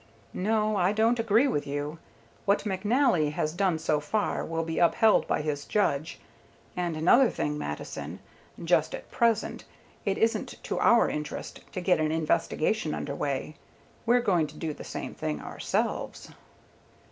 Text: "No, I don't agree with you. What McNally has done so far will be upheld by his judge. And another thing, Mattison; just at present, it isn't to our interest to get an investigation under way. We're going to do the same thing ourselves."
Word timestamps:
"No, 0.33 0.77
I 0.77 0.93
don't 0.93 1.19
agree 1.19 1.47
with 1.47 1.67
you. 1.67 1.99
What 2.45 2.63
McNally 2.63 3.33
has 3.33 3.53
done 3.53 3.77
so 3.77 3.99
far 3.99 4.43
will 4.43 4.63
be 4.63 4.79
upheld 4.79 5.27
by 5.27 5.43
his 5.43 5.63
judge. 5.63 6.19
And 6.75 6.97
another 6.97 7.29
thing, 7.29 7.55
Mattison; 7.55 8.19
just 8.63 8.95
at 8.95 9.11
present, 9.11 9.63
it 10.03 10.17
isn't 10.17 10.55
to 10.63 10.79
our 10.79 11.07
interest 11.07 11.59
to 11.73 11.81
get 11.81 11.99
an 11.99 12.11
investigation 12.11 12.95
under 12.95 13.13
way. 13.13 13.57
We're 14.07 14.21
going 14.21 14.47
to 14.47 14.57
do 14.57 14.73
the 14.73 14.83
same 14.83 15.13
thing 15.13 15.39
ourselves." 15.39 16.31